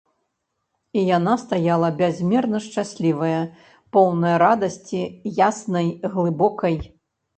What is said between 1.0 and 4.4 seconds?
яна стаяла бязмерна шчаслівая, поўная